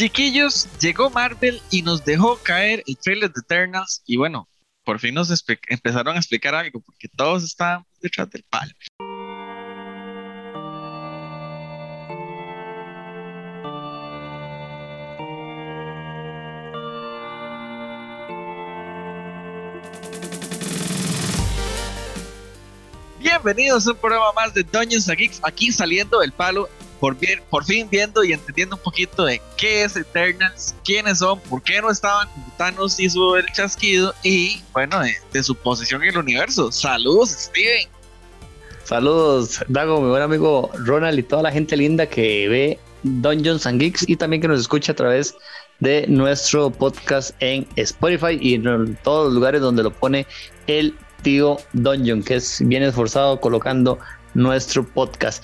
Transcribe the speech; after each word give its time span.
Chiquillos, 0.00 0.66
llegó 0.80 1.10
Marvel 1.10 1.60
y 1.70 1.82
nos 1.82 2.02
dejó 2.02 2.38
caer 2.38 2.82
el 2.86 2.96
trailer 2.96 3.30
de 3.30 3.40
Eternals 3.40 4.02
y 4.06 4.16
bueno, 4.16 4.48
por 4.82 4.98
fin 4.98 5.14
nos 5.14 5.28
empezaron 5.68 6.16
a 6.16 6.18
explicar 6.18 6.54
algo 6.54 6.80
porque 6.80 7.06
todos 7.06 7.44
estaban 7.44 7.84
detrás 8.00 8.30
del 8.30 8.42
palo. 8.44 8.72
Bienvenidos 23.18 23.86
a 23.86 23.90
un 23.90 23.98
programa 23.98 24.32
más 24.34 24.54
de 24.54 24.62
Dungeons 24.62 25.08
Geeks, 25.08 25.40
aquí 25.42 25.70
saliendo 25.70 26.20
del 26.20 26.32
palo 26.32 26.70
por, 27.00 27.16
por 27.48 27.64
fin 27.64 27.88
viendo 27.90 28.22
y 28.22 28.32
entendiendo 28.32 28.76
un 28.76 28.82
poquito 28.82 29.24
de 29.24 29.40
qué 29.56 29.84
es 29.84 29.96
Eternals, 29.96 30.74
quiénes 30.84 31.18
son, 31.18 31.40
por 31.40 31.62
qué 31.62 31.80
no 31.80 31.90
estaban 31.90 32.28
Thanos 32.58 33.00
hizo 33.00 33.36
el 33.36 33.46
chasquido 33.46 34.14
y 34.22 34.60
bueno, 34.72 35.00
de, 35.32 35.42
su 35.42 35.54
posición 35.54 36.02
en 36.02 36.10
el 36.10 36.18
universo. 36.18 36.70
Saludos, 36.70 37.30
Steven. 37.30 37.88
Saludos, 38.84 39.60
Dago, 39.68 40.00
mi 40.00 40.10
buen 40.10 40.22
amigo 40.22 40.70
Ronald 40.74 41.18
y 41.18 41.22
toda 41.22 41.42
la 41.42 41.52
gente 41.52 41.76
linda 41.76 42.06
que 42.06 42.48
ve 42.48 42.78
Dungeons 43.02 43.66
and 43.66 43.80
Geeks 43.80 44.08
y 44.08 44.16
también 44.16 44.42
que 44.42 44.48
nos 44.48 44.60
escucha 44.60 44.92
a 44.92 44.96
través 44.96 45.34
de 45.78 46.06
nuestro 46.08 46.70
podcast 46.70 47.34
en 47.40 47.66
Spotify 47.76 48.38
y 48.38 48.54
en 48.54 48.96
todos 49.02 49.26
los 49.26 49.34
lugares 49.34 49.62
donde 49.62 49.82
lo 49.82 49.90
pone 49.90 50.26
el 50.66 50.94
tío 51.22 51.58
Dungeon, 51.72 52.22
que 52.22 52.36
es 52.36 52.60
bien 52.66 52.82
esforzado 52.82 53.40
colocando 53.40 53.98
nuestro 54.34 54.86
podcast. 54.86 55.42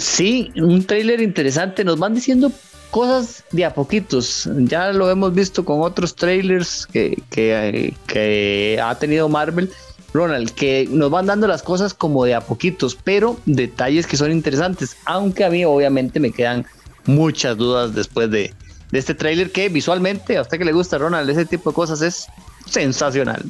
Sí, 0.00 0.50
un 0.56 0.84
trailer 0.84 1.20
interesante. 1.20 1.84
Nos 1.84 1.98
van 1.98 2.14
diciendo 2.14 2.50
cosas 2.90 3.44
de 3.52 3.66
a 3.66 3.74
poquitos. 3.74 4.48
Ya 4.56 4.92
lo 4.92 5.10
hemos 5.10 5.34
visto 5.34 5.64
con 5.64 5.82
otros 5.82 6.14
trailers 6.14 6.86
que, 6.86 7.22
que, 7.30 8.80
ha 8.82 8.94
tenido 8.96 9.28
Marvel. 9.28 9.70
Ronald, 10.12 10.50
que 10.50 10.88
nos 10.90 11.08
van 11.08 11.26
dando 11.26 11.46
las 11.46 11.62
cosas 11.62 11.94
como 11.94 12.24
de 12.24 12.34
a 12.34 12.40
poquitos, 12.40 12.96
pero 12.96 13.36
detalles 13.46 14.08
que 14.08 14.16
son 14.16 14.32
interesantes. 14.32 14.96
Aunque 15.04 15.44
a 15.44 15.50
mí 15.50 15.64
obviamente 15.64 16.18
me 16.18 16.32
quedan 16.32 16.66
muchas 17.04 17.56
dudas 17.56 17.94
después 17.94 18.28
de, 18.30 18.52
de 18.90 18.98
este 18.98 19.14
trailer 19.14 19.52
que 19.52 19.68
visualmente, 19.68 20.36
a 20.36 20.42
usted 20.42 20.58
que 20.58 20.64
le 20.64 20.72
gusta 20.72 20.98
Ronald, 20.98 21.30
ese 21.30 21.46
tipo 21.46 21.70
de 21.70 21.74
cosas 21.74 22.02
es 22.02 22.26
sensacional. 22.66 23.44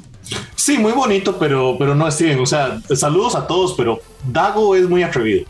Sí, 0.55 0.77
muy 0.79 0.93
bonito, 0.93 1.39
pero, 1.39 1.77
pero 1.79 1.95
no 1.95 2.11
Steven. 2.11 2.41
O 2.41 2.47
sea, 2.47 2.81
saludos 2.95 3.35
a 3.35 3.47
todos, 3.47 3.75
pero 3.77 4.01
Dago 4.31 4.75
es 4.75 4.89
muy 4.89 5.03
atrevido. 5.03 5.47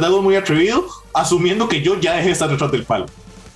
Dago 0.00 0.18
es 0.18 0.22
muy 0.22 0.36
atrevido, 0.36 0.86
asumiendo 1.12 1.68
que 1.68 1.82
yo 1.82 1.98
ya 2.00 2.14
dejé 2.14 2.26
de 2.26 2.32
estar 2.32 2.50
detrás 2.50 2.70
del 2.72 2.84
palo. 2.84 3.06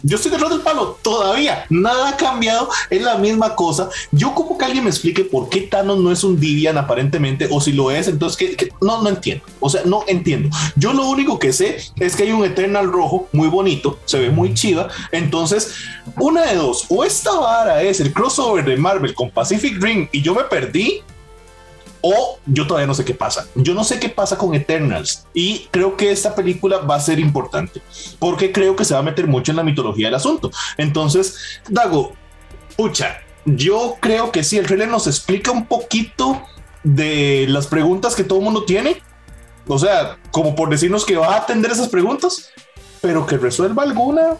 Yo 0.02 0.16
estoy 0.16 0.30
detrás 0.30 0.50
del 0.50 0.60
palo 0.60 0.98
todavía. 1.02 1.66
Nada 1.70 2.10
ha 2.10 2.16
cambiado. 2.16 2.68
Es 2.88 3.02
la 3.02 3.18
misma 3.18 3.56
cosa. 3.56 3.88
Yo 4.12 4.32
como 4.34 4.56
que 4.56 4.64
alguien 4.64 4.84
me 4.84 4.90
explique 4.90 5.24
por 5.24 5.48
qué 5.48 5.62
Thanos 5.62 5.98
no 5.98 6.12
es 6.12 6.22
un 6.22 6.38
Divian 6.38 6.78
aparentemente 6.78 7.48
o 7.50 7.60
si 7.60 7.72
lo 7.72 7.90
es, 7.90 8.06
entonces 8.06 8.56
que, 8.56 8.68
no, 8.80 9.02
no 9.02 9.08
entiendo. 9.08 9.44
O 9.60 9.68
sea, 9.68 9.82
no 9.84 10.04
entiendo. 10.06 10.50
Yo 10.76 10.92
lo 10.92 11.08
único 11.08 11.38
que 11.38 11.52
sé 11.52 11.78
es 11.96 12.14
que 12.14 12.24
hay 12.24 12.32
un 12.32 12.44
Eternal 12.44 12.90
rojo 12.90 13.28
muy 13.32 13.48
bonito, 13.48 13.98
se 14.04 14.20
ve 14.20 14.30
muy 14.30 14.54
chiva. 14.54 14.88
Entonces, 15.10 15.74
una 16.16 16.42
de 16.46 16.56
dos, 16.56 16.86
o 16.88 17.04
esta 17.04 17.34
vara 17.34 17.82
es 17.82 18.00
el 18.00 18.12
crossover 18.12 18.64
de 18.64 18.76
Marvel 18.76 19.14
con 19.14 19.30
Pacific 19.30 19.82
Rim 19.82 20.08
y 20.12 20.22
yo 20.22 20.34
me 20.34 20.44
perdí 20.44 21.02
o 22.00 22.38
yo 22.46 22.66
todavía 22.66 22.86
no 22.86 22.94
sé 22.94 23.04
qué 23.04 23.14
pasa. 23.14 23.46
Yo 23.54 23.74
no 23.74 23.84
sé 23.84 23.98
qué 23.98 24.08
pasa 24.08 24.36
con 24.38 24.54
Eternals 24.54 25.26
y 25.34 25.68
creo 25.70 25.96
que 25.96 26.10
esta 26.10 26.34
película 26.34 26.78
va 26.78 26.96
a 26.96 27.00
ser 27.00 27.18
importante 27.18 27.82
porque 28.18 28.52
creo 28.52 28.76
que 28.76 28.84
se 28.84 28.94
va 28.94 29.00
a 29.00 29.02
meter 29.02 29.26
mucho 29.26 29.52
en 29.52 29.56
la 29.56 29.62
mitología 29.62 30.08
del 30.08 30.14
asunto. 30.14 30.50
Entonces, 30.76 31.60
Dago, 31.68 32.12
pucha, 32.76 33.18
yo 33.44 33.96
creo 34.00 34.30
que 34.30 34.44
sí, 34.44 34.58
el 34.58 34.66
trailer 34.66 34.88
nos 34.88 35.06
explica 35.06 35.50
un 35.50 35.66
poquito 35.66 36.42
de 36.82 37.46
las 37.48 37.66
preguntas 37.66 38.14
que 38.14 38.24
todo 38.24 38.38
el 38.38 38.44
mundo 38.44 38.64
tiene. 38.64 39.02
O 39.66 39.78
sea, 39.78 40.18
como 40.30 40.54
por 40.54 40.70
decirnos 40.70 41.04
que 41.04 41.16
va 41.16 41.34
a 41.34 41.38
atender 41.38 41.70
esas 41.70 41.88
preguntas, 41.88 42.50
pero 43.00 43.26
que 43.26 43.36
resuelva 43.36 43.82
alguna, 43.82 44.38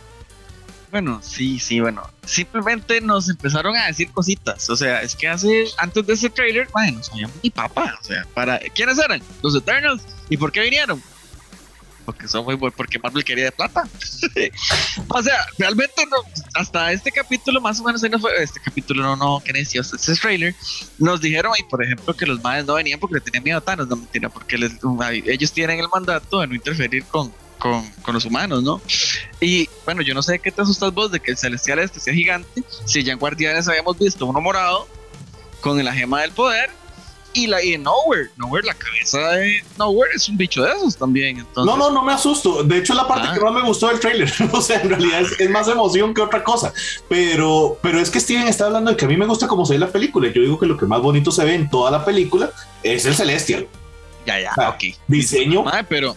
bueno, 0.90 1.20
sí, 1.22 1.58
sí, 1.58 1.80
bueno. 1.80 2.02
Simplemente 2.24 3.00
nos 3.00 3.28
empezaron 3.28 3.76
a 3.76 3.86
decir 3.86 4.10
cositas. 4.10 4.68
O 4.70 4.76
sea, 4.76 5.02
es 5.02 5.14
que 5.14 5.28
hace, 5.28 5.66
antes 5.78 6.06
de 6.06 6.14
ese 6.14 6.30
trailer, 6.30 6.68
bueno, 6.72 6.98
no 6.98 7.04
sabíamos 7.04 7.36
ni 7.42 7.50
papá. 7.50 7.98
O 8.00 8.04
sea, 8.04 8.26
para, 8.34 8.58
¿quiénes 8.74 8.98
eran? 8.98 9.22
Los 9.42 9.54
Eternals. 9.54 10.02
¿Y 10.28 10.36
por 10.36 10.52
qué 10.52 10.60
vinieron? 10.60 11.02
Porque 12.08 12.26
son 12.26 12.46
muy 12.46 12.54
buenos, 12.54 12.74
porque 12.74 12.98
Marvel 12.98 13.22
quería 13.22 13.44
de 13.44 13.52
plata. 13.52 13.86
o 15.08 15.22
sea, 15.22 15.44
realmente 15.58 16.06
no, 16.06 16.16
hasta 16.54 16.90
este 16.90 17.12
capítulo, 17.12 17.60
más 17.60 17.80
o 17.80 17.84
menos, 17.84 18.02
no 18.02 18.18
fue, 18.18 18.42
este 18.42 18.60
capítulo 18.60 19.02
no, 19.02 19.14
no, 19.14 19.42
qué 19.44 19.52
necio, 19.52 19.82
este 19.82 20.14
trailer, 20.14 20.54
nos 20.98 21.20
dijeron, 21.20 21.52
y 21.58 21.64
por 21.64 21.84
ejemplo, 21.84 22.16
que 22.16 22.24
los 22.24 22.42
madres 22.42 22.64
no 22.64 22.74
venían 22.74 22.98
porque 22.98 23.16
le 23.16 23.20
tenían 23.20 23.44
miedo 23.44 23.58
a 23.58 23.60
Thanos, 23.60 23.88
no 23.88 23.96
mentira, 23.96 24.30
porque 24.30 24.56
les, 24.56 24.72
ellos 25.26 25.52
tienen 25.52 25.80
el 25.80 25.88
mandato 25.92 26.40
de 26.40 26.46
no 26.46 26.54
interferir 26.54 27.04
con, 27.04 27.30
con, 27.58 27.88
con, 28.02 28.14
los 28.14 28.24
humanos, 28.24 28.62
¿no? 28.62 28.80
Y 29.40 29.68
bueno, 29.84 30.02
yo 30.02 30.14
no 30.14 30.22
sé 30.22 30.38
qué 30.38 30.50
te 30.50 30.62
asustas 30.62 30.92
vos 30.92 31.10
de 31.10 31.20
que 31.20 31.32
el 31.32 31.36
celestial 31.36 31.78
este 31.80 32.00
sea 32.00 32.14
gigante, 32.14 32.62
si 32.84 33.02
ya 33.02 33.12
en 33.12 33.18
Guardianes 33.18 33.68
habíamos 33.68 33.98
visto 33.98 34.26
uno 34.26 34.40
morado 34.40 34.86
con 35.60 35.82
la 35.84 35.92
gema 35.92 36.22
del 36.22 36.32
poder 36.32 36.70
y 37.34 37.46
la 37.46 37.62
y 37.62 37.76
Nowhere, 37.78 38.30
Nowhere, 38.36 38.66
la 38.66 38.74
cabeza 38.74 39.18
de 39.32 39.62
Nowhere 39.78 40.12
es 40.14 40.28
un 40.28 40.36
bicho 40.36 40.62
de 40.62 40.72
esos 40.72 40.96
también. 40.96 41.46
No, 41.56 41.76
no, 41.76 41.90
no 41.90 42.02
me 42.02 42.12
asusto. 42.12 42.64
De 42.64 42.78
hecho, 42.78 42.94
la 42.94 43.06
parte 43.06 43.28
ah. 43.30 43.34
que 43.34 43.40
más 43.40 43.52
me 43.52 43.62
gustó 43.62 43.88
del 43.88 44.00
trailer, 44.00 44.32
o 44.52 44.60
sea, 44.60 44.80
en 44.80 44.90
realidad 44.90 45.22
es, 45.38 45.50
más 45.50 45.68
emoción 45.68 46.14
que 46.14 46.22
otra 46.22 46.42
cosa. 46.42 46.72
Pero, 47.08 47.78
pero 47.82 48.00
es 48.00 48.10
que 48.10 48.20
Steven 48.20 48.48
está 48.48 48.66
hablando 48.66 48.90
de 48.90 48.96
que 48.96 49.04
a 49.04 49.08
mí 49.08 49.16
me 49.16 49.26
gusta 49.26 49.46
cómo 49.46 49.64
se 49.66 49.74
ve 49.74 49.78
la 49.78 49.88
película. 49.88 50.28
Yo 50.32 50.42
digo 50.42 50.58
que 50.58 50.66
lo 50.66 50.76
que 50.76 50.86
más 50.86 51.00
bonito 51.00 51.30
se 51.30 51.44
ve 51.44 51.54
en 51.54 51.70
toda 51.70 51.90
la 51.90 52.04
película 52.04 52.50
es 52.82 53.04
el 53.04 53.14
celestial. 53.14 53.66
Ya, 54.26 54.40
ya, 54.40 54.52
ok. 54.68 54.96
Diseño. 55.06 55.64
pero, 55.88 56.16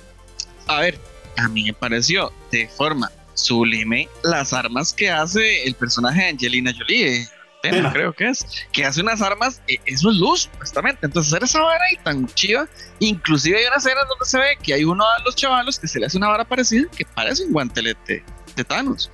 a 0.68 0.80
ver, 0.80 1.00
a 1.42 1.48
mí 1.50 1.66
me 1.66 1.74
pareció 1.74 2.32
de 2.52 2.68
forma 2.68 3.12
sublime 3.34 4.08
las 4.24 4.54
armas 4.54 4.94
que 4.94 5.10
hace 5.10 5.64
el 5.64 5.76
personaje 5.76 6.22
de 6.22 6.30
Angelina 6.30 6.74
Jolie. 6.78 7.28
creo 7.62 8.14
que 8.14 8.30
es, 8.30 8.46
que 8.72 8.86
hace 8.86 9.02
unas 9.02 9.22
armas, 9.22 9.62
e, 9.68 9.80
eso 9.86 10.10
es 10.12 10.18
luz, 10.18 10.42
supuestamente. 10.52 11.06
Entonces, 11.06 11.34
hacer 11.34 11.44
esa 11.44 11.62
vara 11.62 11.84
ahí 11.90 11.98
tan 12.04 12.28
chiva, 12.28 12.68
inclusive 13.00 13.58
hay 13.58 13.66
una 13.66 13.78
escena 13.78 14.02
donde 14.08 14.26
se 14.26 14.40
ve 14.40 14.58
que 14.62 14.74
hay 14.74 14.84
uno 14.84 15.04
de 15.18 15.24
los 15.24 15.36
chavalos 15.36 15.80
que 15.80 15.88
se 15.88 16.00
le 16.00 16.08
hace 16.08 16.18
una 16.18 16.30
vara 16.30 16.44
parecida 16.44 16.88
que 16.96 17.06
parece 17.06 17.44
un 17.44 17.54
guantelete 17.54 18.24
de 18.56 18.64
Thanos. 18.64 19.12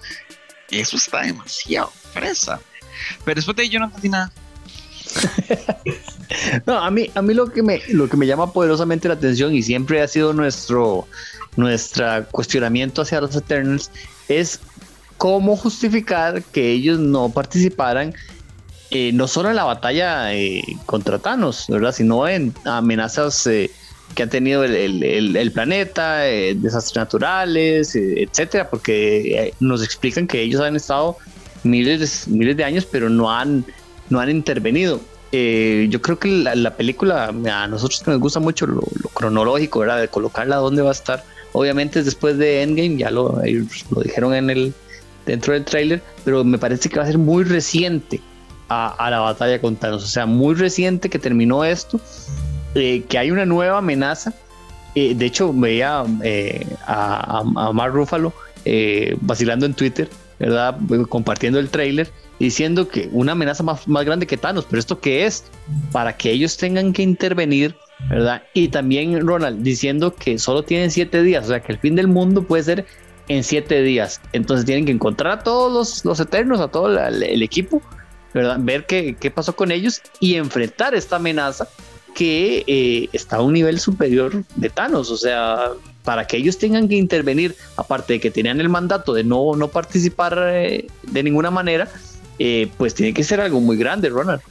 Eso 0.69 0.97
está 0.97 1.21
demasiado 1.21 1.91
fresa. 2.13 2.59
Pero 3.23 3.35
después 3.35 3.55
de 3.55 3.63
ahí 3.63 3.69
yo 3.69 3.79
no 3.79 3.85
entendí 3.85 4.09
nada. 4.09 4.31
no, 6.65 6.77
a 6.77 6.91
mí, 6.91 7.09
a 7.15 7.21
mí 7.21 7.33
lo 7.33 7.51
que 7.51 7.63
me, 7.63 7.81
lo 7.89 8.09
que 8.09 8.17
me 8.17 8.27
llama 8.27 8.51
poderosamente 8.51 9.07
la 9.07 9.13
atención 9.13 9.55
y 9.55 9.63
siempre 9.63 10.01
ha 10.01 10.07
sido 10.07 10.33
nuestro, 10.33 11.07
nuestro 11.57 12.25
cuestionamiento 12.31 13.01
hacia 13.01 13.19
los 13.19 13.35
Eternals 13.35 13.91
es 14.29 14.61
cómo 15.17 15.57
justificar 15.57 16.43
que 16.43 16.71
ellos 16.71 16.99
no 16.99 17.29
participaran 17.29 18.13
eh, 18.89 19.11
no 19.13 19.27
solo 19.27 19.49
en 19.49 19.57
la 19.57 19.65
batalla 19.65 20.33
eh, 20.33 20.63
contra 20.85 21.19
Thanos, 21.19 21.65
¿verdad? 21.67 21.91
sino 21.91 22.25
en 22.25 22.53
amenazas 22.63 23.45
eh, 23.47 23.69
que 24.15 24.23
ha 24.23 24.27
tenido 24.27 24.63
el, 24.63 25.51
planeta, 25.53 26.19
desastres 26.19 26.95
naturales, 26.95 27.93
etcétera, 27.95 28.69
porque 28.69 29.53
nos 29.59 29.83
explican 29.83 30.25
que 30.25 30.41
ellos 30.41 30.61
han 30.61 30.77
estado 30.77 31.17
miles 31.63 32.27
miles 32.29 32.55
de 32.55 32.63
años, 32.63 32.87
pero 32.89 33.09
no 33.09 33.29
han, 33.29 33.65
no 34.09 34.21
han 34.21 34.29
intervenido. 34.29 35.01
yo 35.33 36.01
creo 36.01 36.17
que 36.17 36.29
la, 36.29 36.77
película, 36.77 37.25
a 37.27 37.67
nosotros 37.67 38.07
nos 38.07 38.19
gusta 38.19 38.39
mucho 38.39 38.65
lo, 38.65 38.75
lo, 38.75 39.09
cronológico, 39.09 39.79
¿verdad? 39.79 39.99
De 39.99 40.07
colocarla 40.07 40.55
dónde 40.55 40.81
va 40.81 40.89
a 40.89 40.93
estar 40.93 41.25
Obviamente 41.57 41.97
es 41.97 42.05
después 42.05 42.37
de 42.37 42.61
Endgame, 42.61 42.97
ya 42.97 43.09
lo, 43.09 43.41
lo 43.89 44.01
dijeron 44.01 44.35
en 44.35 44.51
el 44.51 44.73
dentro 45.25 45.53
del 45.53 45.65
trailer, 45.65 46.03
pero 46.23 46.43
me 46.43 46.59
parece 46.59 46.87
que 46.87 46.97
va 46.97 47.03
a 47.03 47.07
ser 47.07 47.17
muy 47.17 47.43
reciente 47.43 48.21
a, 48.69 49.09
la 49.09 49.19
batalla 49.21 49.59
con 49.59 49.75
Thanos. 49.75 50.03
O 50.03 50.07
sea, 50.07 50.27
muy 50.27 50.53
reciente 50.53 51.09
que 51.09 51.17
terminó 51.17 51.65
esto, 51.65 51.99
eh, 52.75 53.03
que 53.09 53.17
hay 53.17 53.31
una 53.31 53.47
nueva 53.47 53.79
amenaza. 53.79 54.35
Eh, 54.93 55.15
de 55.15 55.25
hecho, 55.25 55.51
veía 55.51 56.03
eh, 56.23 56.63
a, 56.85 57.39
a, 57.39 57.73
Mark 57.73 57.91
Ruffalo 57.91 58.33
vacilando 59.21 59.65
en 59.65 59.73
Twitter, 59.73 60.09
¿verdad? 60.37 60.77
Compartiendo 61.09 61.57
el 61.57 61.69
trailer, 61.69 62.11
diciendo 62.39 62.87
que 62.87 63.09
una 63.11 63.31
amenaza 63.31 63.63
más, 63.63 63.87
más 63.87 64.05
grande 64.05 64.27
que 64.27 64.37
Thanos, 64.37 64.67
pero 64.69 64.79
¿esto 64.79 64.99
qué 64.99 65.25
es? 65.25 65.45
Para 65.91 66.15
que 66.17 66.29
ellos 66.29 66.55
tengan 66.55 66.93
que 66.93 67.01
intervenir 67.01 67.75
¿verdad? 68.09 68.43
Y 68.53 68.69
también 68.69 69.25
Ronald 69.25 69.63
diciendo 69.63 70.13
que 70.15 70.37
solo 70.39 70.63
tienen 70.63 70.91
siete 70.91 71.23
días, 71.23 71.45
o 71.45 71.49
sea 71.49 71.61
que 71.61 71.73
el 71.73 71.79
fin 71.79 71.95
del 71.95 72.07
mundo 72.07 72.43
puede 72.43 72.63
ser 72.63 72.85
en 73.27 73.43
siete 73.43 73.81
días. 73.81 74.21
Entonces 74.33 74.65
tienen 74.65 74.85
que 74.85 74.91
encontrar 74.91 75.39
a 75.39 75.43
todos 75.43 75.71
los, 75.71 76.05
los 76.05 76.19
eternos, 76.19 76.59
a 76.59 76.69
todo 76.69 76.97
el 76.97 77.43
equipo, 77.43 77.81
¿verdad? 78.33 78.57
Ver 78.59 78.85
qué, 78.85 79.15
qué, 79.19 79.31
pasó 79.31 79.55
con 79.55 79.71
ellos 79.71 80.01
y 80.19 80.35
enfrentar 80.35 80.95
esta 80.95 81.17
amenaza 81.17 81.67
que 82.17 82.63
eh, 82.65 83.09
está 83.13 83.37
a 83.37 83.41
un 83.41 83.53
nivel 83.53 83.79
superior 83.79 84.43
de 84.55 84.69
Thanos. 84.69 85.11
O 85.11 85.17
sea, 85.17 85.71
para 86.03 86.25
que 86.25 86.37
ellos 86.37 86.57
tengan 86.57 86.87
que 86.87 86.95
intervenir, 86.95 87.55
aparte 87.75 88.13
de 88.13 88.19
que 88.19 88.31
tenían 88.31 88.59
el 88.59 88.69
mandato 88.69 89.13
de 89.13 89.23
no, 89.23 89.55
no 89.55 89.67
participar 89.67 90.37
eh, 90.47 90.87
de 91.03 91.23
ninguna 91.23 91.51
manera, 91.51 91.87
eh, 92.39 92.71
pues 92.77 92.95
tiene 92.95 93.13
que 93.13 93.23
ser 93.23 93.41
algo 93.41 93.59
muy 93.59 93.77
grande, 93.77 94.09
Ronald. 94.09 94.41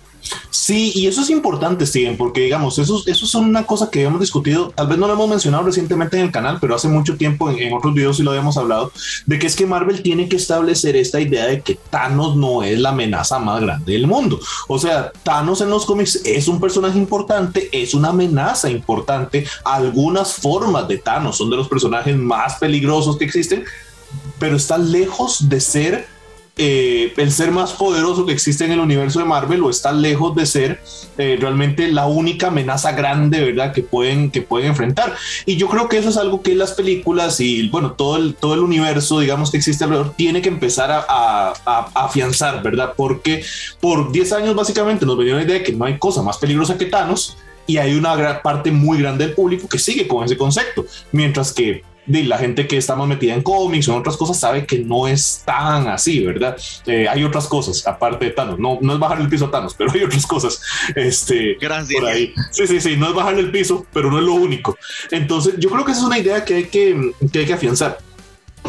Sí, 0.51 0.93
y 0.95 1.07
eso 1.07 1.21
es 1.21 1.31
importante, 1.31 1.87
Steven, 1.87 2.17
porque 2.17 2.41
digamos, 2.41 2.79
eso, 2.79 3.03
eso 3.07 3.27
son 3.27 3.45
una 3.45 3.65
cosa 3.65 3.91
que 3.91 4.03
hemos 4.03 4.21
discutido, 4.21 4.71
tal 4.71 4.89
vez 4.89 4.99
no 4.99 5.07
lo 5.07 5.13
hemos 5.13 5.29
mencionado 5.29 5.65
recientemente 5.65 6.17
en 6.17 6.25
el 6.25 6.33
canal, 6.33 6.59
pero 6.61 6.75
hace 6.75 6.89
mucho 6.89 7.17
tiempo 7.17 7.51
en, 7.51 7.73
otros 7.73 7.95
videos 7.95 8.17
sí 8.17 8.23
lo 8.23 8.31
habíamos 8.31 8.57
hablado, 8.57 8.91
de 9.27 9.39
que 9.39 9.47
es 9.47 9.55
que 9.55 9.67
Marvel 9.67 10.03
tiene 10.03 10.29
que 10.29 10.37
establecer 10.37 10.97
esta 10.97 11.21
idea 11.21 11.47
de 11.47 11.61
que 11.61 11.79
Thanos 11.91 12.37
no 12.37 12.63
es 12.63 12.81
la 12.81 12.91
amenaza 12.91 13.39
más 13.39 13.61
grande 13.61 13.93
del 13.93 14.07
mundo. 14.07 14.41
O 14.67 14.79
sea, 14.79 15.13
Thanos 15.23 15.61
en 15.61 15.71
los 15.71 15.87
cómics 15.87 16.23
es 16.25 16.49
un 16.49 16.61
personaje 16.61 16.99
importante, 16.99 17.69
es 17.73 17.95
una 17.95 18.09
amenaza 18.09 18.69
importante. 18.71 19.47
Algunas 19.65 20.35
formas 20.35 20.89
de 20.89 20.99
Thanos 20.99 21.37
son 21.37 21.51
de 21.51 21.57
los 21.57 21.69
personajes 21.69 22.17
más 22.17 22.57
peligrosos 22.57 23.17
que 23.17 23.25
existen, 23.25 23.65
pero 24.39 24.57
está 24.57 24.79
lejos 24.79 25.49
de 25.49 25.61
ser 25.61 26.16
eh, 26.59 27.13
el 27.19 27.33
ser 27.33 27.51
más 27.51 27.75
poderoso 27.75 28.25
que 28.25 28.33
existe 28.33 28.65
en 28.65 28.73
el 28.73 28.81
universo 28.81 29.19
de 29.19 29.27
Marvel 29.27 29.63
o 29.63 29.69
está 29.69 29.93
lejos 29.93 30.35
de 30.35 30.47
ser 30.47 30.81
eh, 31.19 31.37
realmente 31.39 31.93
la 31.93 32.07
única 32.07 32.47
amenaza 32.47 32.93
grande, 32.93 33.45
¿verdad? 33.45 33.75
Que 33.75 33.83
pueden, 33.83 34.31
que 34.31 34.41
pueden 34.41 34.69
enfrentar. 34.69 35.15
Y 35.45 35.57
yo 35.57 35.69
creo 35.69 35.87
que 35.89 35.99
eso 35.99 36.09
es 36.09 36.17
algo 36.17 36.43
que 36.43 36.55
las 36.55 36.73
películas 36.73 37.41
y, 37.41 37.69
bueno, 37.69 37.93
todo 37.93 38.17
el, 38.17 38.35
todo 38.35 38.55
el 38.55 38.61
universo, 38.61 39.21
digamos, 39.21 39.51
que 39.51 39.59
existe 39.59 39.85
alrededor, 39.85 40.15
tiene 40.17 40.41
que 40.41 40.49
empezar 40.49 40.91
a, 40.91 41.53
afianzar, 41.95 42.63
¿verdad? 42.63 42.95
Porque 42.97 43.45
por 43.79 44.11
10 44.11 44.33
años 44.33 44.55
básicamente 44.55 45.05
nos 45.05 45.19
venía 45.19 45.35
la 45.35 45.43
idea 45.43 45.59
de 45.59 45.63
que 45.63 45.73
no 45.73 45.85
hay 45.85 45.99
cosa 45.99 46.23
más 46.23 46.39
peligrosa 46.39 46.79
que 46.79 46.87
Thanos 46.87 47.37
y 47.67 47.77
hay 47.77 47.95
una 47.95 48.17
gran 48.17 48.41
parte 48.43 48.71
muy 48.71 48.99
grande 48.99 49.27
del 49.27 49.35
público 49.35 49.69
que 49.69 49.79
sigue 49.79 50.09
con 50.09 50.25
ese 50.25 50.39
concepto, 50.39 50.87
mientras 51.13 51.53
que 51.53 51.83
de 52.07 52.25
la 52.25 52.39
gente 52.39 52.67
que 52.67 52.77
está 52.77 52.95
más 52.95 53.09
metida 53.09 53.35
en 53.35 53.43
cómics 53.43 53.89
o 53.89 53.93
en 53.93 53.99
otras 53.99 54.17
cosas 54.17 54.39
sabe 54.39 54.65
que 54.65 54.79
no 54.79 55.09
es 55.09 55.43
tan 55.45 55.89
así, 55.89 56.25
¿verdad? 56.25 56.57
Eh, 56.87 57.09
hay 57.09 57.25
otras 57.25 57.47
cosas 57.47 57.87
aparte 57.87 58.27
de 58.27 58.31
Thanos. 58.31 58.59
No, 58.59 58.79
no 58.81 58.95
es 58.95 58.99
bajar 58.99 59.21
el 59.21 59.29
piso 59.29 59.47
a 59.47 59.51
Thanos, 59.51 59.75
pero 59.79 59.93
hay 59.93 60.05
otras 60.05 60.27
cosas. 60.27 60.61
Este, 60.95 61.57
Gracias. 61.61 62.01
Por 62.01 62.09
ahí. 62.09 62.33
Sí, 62.51 62.67
sí, 62.67 62.81
sí, 62.81 62.97
no 62.97 63.09
es 63.09 63.15
bajar 63.15 63.39
el 63.39 63.51
piso, 63.51 63.87
pero 63.93 64.11
no 64.11 64.19
es 64.19 64.25
lo 64.25 64.35
único. 64.35 64.77
Entonces, 65.11 65.55
yo 65.59 65.71
creo 65.71 65.85
que 65.85 65.93
esa 65.93 66.01
es 66.01 66.07
una 66.07 66.19
idea 66.19 66.45
que 66.45 66.55
hay 66.55 66.65
que, 66.65 67.13
que, 67.33 67.39
hay 67.41 67.47
que 67.47 67.53
afianzar. 67.53 67.99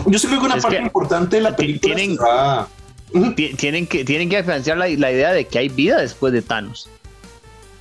Yo 0.05 0.19
sí 0.19 0.27
creo 0.27 0.39
que 0.39 0.45
una 0.45 0.57
parte 0.57 0.77
importante 0.77 1.37
de 1.37 1.41
la 1.41 1.55
película 1.55 1.95
tienen, 1.95 3.57
tienen, 3.57 3.87
que, 3.87 4.05
tienen 4.05 4.29
que 4.29 4.37
afianzar 4.37 4.77
la, 4.77 4.87
la 4.87 5.11
idea 5.11 5.31
de 5.31 5.45
que 5.45 5.59
hay 5.59 5.69
vida 5.69 5.99
después 5.99 6.33
de 6.33 6.41
Thanos. 6.41 6.89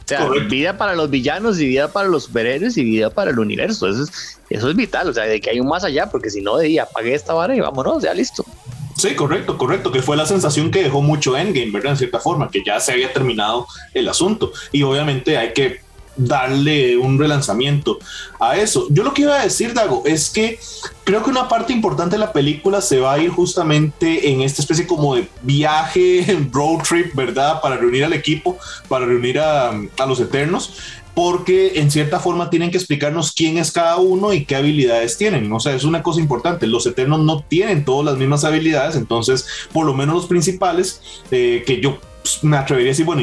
O 0.07 0.09
sea, 0.09 0.29
vida 0.49 0.79
para 0.79 0.95
los 0.95 1.11
villanos 1.11 1.59
y 1.59 1.67
vida 1.67 1.89
para 1.89 2.07
los 2.07 2.25
superhéroes 2.25 2.77
y 2.77 2.85
vida 2.85 3.11
para 3.11 3.33
el 3.33 3.41
universo. 3.41 3.89
Eso 3.89 4.05
es, 4.05 4.39
eso 4.51 4.71
es 4.71 4.77
vital, 4.77 5.09
o 5.09 5.13
sea, 5.13 5.25
de 5.25 5.41
que 5.41 5.51
hay 5.51 5.59
un 5.59 5.67
más 5.67 5.83
allá, 5.83 6.09
porque 6.09 6.31
si 6.31 6.41
no, 6.41 6.57
de 6.59 6.67
ahí 6.67 6.79
apagué 6.79 7.13
esta 7.13 7.35
vara 7.35 7.57
y 7.57 7.61
vámonos, 7.61 8.05
ya 8.05 8.15
listo. 8.15 8.45
Sí, 8.97 9.17
correcto, 9.17 9.59
correcto, 9.59 9.91
que 9.91 10.03
fue 10.03 10.17
la 10.17 10.25
sensación 10.25 10.71
que 10.71 10.83
dejó 10.83 11.03
mucho 11.03 11.37
Endgame, 11.37 11.73
¿verdad? 11.73 11.93
En 11.93 11.99
cierta 11.99 12.21
forma, 12.21 12.51
que 12.51 12.63
ya 12.65 12.79
se 12.79 12.93
había 12.93 13.13
terminado 13.13 13.67
el 13.95 14.09
asunto. 14.09 14.53
Y 14.71 14.85
obviamente 14.85 15.37
hay 15.37 15.53
que 15.53 15.81
darle 16.17 16.97
un 16.97 17.19
relanzamiento 17.19 17.99
a 18.41 18.57
eso. 18.57 18.87
Yo 18.91 19.03
lo 19.03 19.15
que 19.15 19.23
iba 19.23 19.39
a 19.39 19.45
decir, 19.45 19.75
Dago, 19.75 20.03
es 20.07 20.31
que 20.31 20.59
creo 21.05 21.23
que 21.23 21.31
una 21.31 21.49
parte 21.49 21.73
importante 21.73 22.17
de 22.17 22.21
la 22.21 22.33
película 22.33 22.81
se 22.81 22.99
va 22.99 23.15
a 23.15 23.19
ir 23.19 23.31
justamente 23.31 24.31
en 24.31 24.41
esta 24.41 24.63
especie 24.63 24.87
como 24.87 25.15
de 25.15 25.29
viaje, 25.43 26.25
road 26.53 26.83
trip, 26.89 27.15
¿verdad? 27.15 27.61
Para 27.61 27.77
reunir 27.77 28.05
al 28.05 28.13
equipo, 28.13 28.59
para 28.89 29.07
reunir 29.07 29.39
a, 29.39 29.73
los 30.07 30.21
Eternos 30.21 30.75
porque 31.15 31.81
en 31.81 31.91
cierta 31.91 32.21
forma 32.21 32.51
tienen 32.51 32.71
que 32.71 32.77
explicarnos 32.77 33.33
quién 33.33 33.57
es 33.57 33.73
cada 33.73 33.97
uno 33.97 34.35
y 34.35 34.45
qué 34.45 34.55
habilidades 34.55 35.17
tienen. 35.17 35.51
O 35.51 35.59
sea, 35.59 35.75
es 35.75 35.85
una 35.85 36.03
cosa 36.03 36.21
importante. 36.21 36.67
Los 36.67 36.85
Eternos 36.85 37.21
no 37.21 37.43
tienen 37.43 37.87
todas 37.87 38.05
las 38.05 38.19
mismas 38.19 38.45
habilidades, 38.45 38.97
entonces, 38.97 39.47
por 39.73 39.87
lo 39.87 39.95
menos 39.95 40.15
los 40.15 40.27
principales, 40.27 41.01
eh, 41.31 41.65
que 41.67 41.81
yo 41.81 41.99
me 42.43 42.57
atrevería 42.57 42.91
a 42.91 42.93
decir, 42.93 43.05
bueno, 43.05 43.23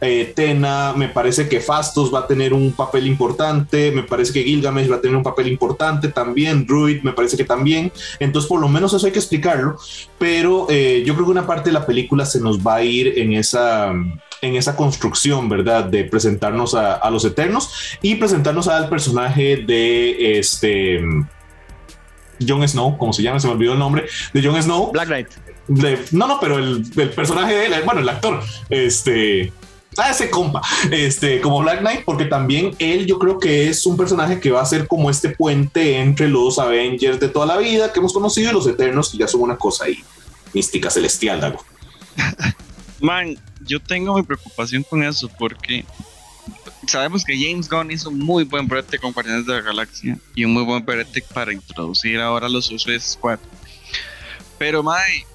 eh, 0.00 0.32
Tena, 0.34 0.92
me 0.96 1.08
parece 1.08 1.48
que 1.48 1.60
Fastos 1.60 2.12
va 2.12 2.20
a 2.20 2.26
tener 2.26 2.52
un 2.52 2.72
papel 2.72 3.06
importante, 3.06 3.90
me 3.92 4.02
parece 4.02 4.32
que 4.32 4.42
Gilgamesh 4.42 4.90
va 4.90 4.96
a 4.96 5.00
tener 5.00 5.16
un 5.16 5.22
papel 5.22 5.48
importante 5.48 6.08
también, 6.08 6.66
Druid 6.66 7.02
me 7.02 7.12
parece 7.12 7.36
que 7.36 7.44
también, 7.44 7.92
entonces 8.18 8.48
por 8.48 8.60
lo 8.60 8.68
menos 8.68 8.92
eso 8.94 9.06
hay 9.06 9.12
que 9.12 9.18
explicarlo, 9.18 9.76
pero 10.18 10.66
eh, 10.70 11.02
yo 11.04 11.14
creo 11.14 11.26
que 11.26 11.32
una 11.32 11.46
parte 11.46 11.70
de 11.70 11.74
la 11.74 11.86
película 11.86 12.24
se 12.24 12.40
nos 12.40 12.58
va 12.58 12.76
a 12.76 12.82
ir 12.82 13.18
en 13.18 13.32
esa 13.34 13.92
en 14.42 14.56
esa 14.56 14.74
construcción, 14.74 15.48
¿verdad? 15.48 15.84
De 15.84 16.02
presentarnos 16.02 16.74
a, 16.74 17.08
los 17.10 17.24
Eternos 17.24 17.96
y 18.02 18.16
presentarnos 18.16 18.66
al 18.66 18.88
personaje 18.88 19.58
de 19.58 20.38
este 20.38 21.00
Jon 22.46 22.66
Snow, 22.66 22.98
como 22.98 23.12
se 23.12 23.22
llama, 23.22 23.38
se 23.38 23.46
me 23.46 23.52
olvidó 23.52 23.74
el 23.74 23.78
nombre, 23.78 24.06
de 24.34 24.42
Jon 24.42 24.60
Snow. 24.60 24.90
Black 24.90 25.06
Knight 25.06 25.28
no, 26.12 26.26
no, 26.26 26.40
pero 26.40 26.58
el, 26.58 26.90
personaje 27.14 27.54
de 27.54 27.66
él, 27.66 27.74
bueno, 27.84 28.00
el 28.00 28.08
actor, 28.08 28.42
este, 28.70 29.52
a 29.96 30.10
ese 30.10 30.30
compa, 30.30 30.62
este, 30.90 31.40
como 31.40 31.60
Black 31.60 31.80
Knight, 31.80 32.04
porque 32.04 32.24
también 32.26 32.74
él 32.78 33.06
yo 33.06 33.18
creo 33.18 33.38
que 33.38 33.68
es 33.68 33.84
un 33.86 33.96
personaje 33.96 34.40
que 34.40 34.50
va 34.50 34.62
a 34.62 34.66
ser 34.66 34.86
como 34.86 35.10
este 35.10 35.30
puente 35.30 35.98
entre 35.98 36.28
los 36.28 36.58
Avengers 36.58 37.20
de 37.20 37.28
toda 37.28 37.46
la 37.46 37.58
vida 37.58 37.92
que 37.92 38.00
hemos 38.00 38.12
conocido 38.12 38.50
y 38.50 38.54
los 38.54 38.66
Eternos, 38.66 39.10
que 39.10 39.18
ya 39.18 39.28
son 39.28 39.42
una 39.42 39.56
cosa 39.56 39.84
ahí 39.84 39.98
mística, 40.52 40.90
celestial, 40.90 41.40
Dago. 41.40 41.64
Man, 43.00 43.36
yo 43.64 43.80
tengo 43.80 44.14
mi 44.14 44.22
preocupación 44.22 44.82
con 44.82 45.02
eso 45.02 45.28
porque 45.38 45.84
sabemos 46.86 47.24
que 47.24 47.36
James 47.36 47.68
Gunn 47.68 47.90
hizo 47.90 48.10
un 48.10 48.18
muy 48.18 48.44
buen 48.44 48.66
brete 48.66 48.98
con 48.98 49.12
de 49.12 49.42
la 49.46 49.60
Galaxia 49.60 50.18
y 50.34 50.44
un 50.44 50.52
muy 50.52 50.64
buen 50.64 50.84
brete 50.84 51.22
para 51.34 51.52
introducir 51.52 52.20
ahora 52.20 52.48
los 52.48 52.66
Suicide 52.66 53.00
Squad. 53.00 53.38
Pero, 54.58 54.82
Mae, 54.82 55.26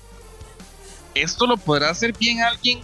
esto 1.21 1.45
lo 1.47 1.57
podrá 1.57 1.89
hacer 1.89 2.13
bien 2.17 2.41
alguien 2.41 2.79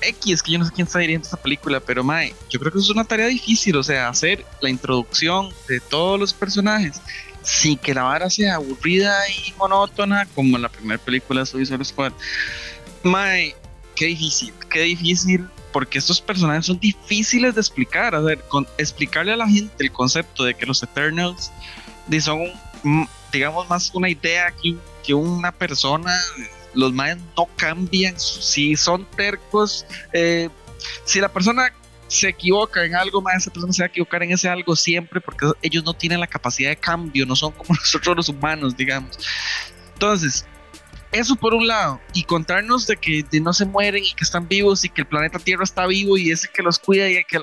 X, 0.00 0.42
que 0.42 0.52
yo 0.52 0.58
no 0.58 0.66
sé 0.66 0.72
quién 0.72 0.86
está 0.86 0.98
dirigiendo 0.98 1.24
esta 1.24 1.36
película, 1.36 1.80
pero 1.80 2.04
mae, 2.04 2.34
yo 2.50 2.60
creo 2.60 2.72
que 2.72 2.78
es 2.78 2.90
una 2.90 3.04
tarea 3.04 3.26
difícil, 3.26 3.76
o 3.76 3.82
sea, 3.82 4.08
hacer 4.08 4.44
la 4.60 4.70
introducción 4.70 5.50
de 5.68 5.80
todos 5.80 6.18
los 6.20 6.32
personajes 6.34 7.00
sin 7.42 7.78
que 7.78 7.94
la 7.94 8.02
vara 8.02 8.28
sea 8.28 8.56
aburrida 8.56 9.16
y 9.28 9.52
monótona 9.52 10.26
como 10.34 10.56
en 10.56 10.62
la 10.62 10.68
primera 10.68 11.02
película 11.02 11.40
de 11.40 11.46
Suicide 11.46 11.84
Squad. 11.84 12.12
Mae, 13.04 13.54
qué 13.94 14.06
difícil, 14.06 14.52
qué 14.68 14.80
difícil, 14.80 15.48
porque 15.72 15.98
estos 15.98 16.20
personajes 16.20 16.66
son 16.66 16.80
difíciles 16.80 17.54
de 17.54 17.60
explicar, 17.60 18.14
a 18.14 18.20
ver, 18.20 18.44
explicarle 18.78 19.32
a 19.32 19.36
la 19.36 19.48
gente 19.48 19.84
el 19.84 19.92
concepto 19.92 20.42
de 20.42 20.54
que 20.54 20.66
los 20.66 20.82
Eternals 20.82 21.52
son, 22.20 22.40
digamos, 23.32 23.68
más 23.68 23.90
una 23.94 24.08
idea 24.08 24.52
que 25.04 25.14
una 25.14 25.52
persona 25.52 26.12
los 26.76 26.92
mayas 26.92 27.18
no 27.36 27.48
cambian, 27.56 28.18
si 28.18 28.76
son 28.76 29.04
tercos, 29.16 29.86
eh, 30.12 30.48
si 31.04 31.20
la 31.20 31.28
persona 31.28 31.72
se 32.08 32.28
equivoca 32.28 32.84
en 32.84 32.94
algo, 32.94 33.20
más 33.20 33.36
esa 33.38 33.50
persona 33.50 33.72
se 33.72 33.82
va 33.82 33.86
a 33.86 33.88
equivocar 33.88 34.22
en 34.22 34.32
ese 34.32 34.48
algo 34.48 34.76
siempre 34.76 35.20
porque 35.20 35.50
ellos 35.62 35.84
no 35.84 35.94
tienen 35.94 36.20
la 36.20 36.26
capacidad 36.26 36.70
de 36.70 36.76
cambio, 36.76 37.26
no 37.26 37.34
son 37.34 37.52
como 37.52 37.74
nosotros 37.80 38.16
los 38.16 38.28
humanos, 38.28 38.76
digamos. 38.76 39.18
Entonces, 39.94 40.46
eso 41.12 41.36
por 41.36 41.54
un 41.54 41.66
lado, 41.66 42.00
y 42.12 42.24
contarnos 42.24 42.86
de 42.86 42.96
que 42.96 43.24
no 43.40 43.52
se 43.52 43.64
mueren 43.64 44.04
y 44.04 44.12
que 44.12 44.24
están 44.24 44.46
vivos 44.46 44.84
y 44.84 44.88
que 44.88 45.02
el 45.02 45.06
planeta 45.06 45.38
Tierra 45.38 45.64
está 45.64 45.86
vivo 45.86 46.16
y 46.16 46.30
ese 46.30 46.48
que 46.52 46.62
los 46.62 46.78
cuida 46.78 47.08
y 47.08 47.24
que 47.24 47.40